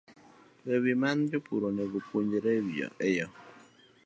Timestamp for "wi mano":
0.83-1.21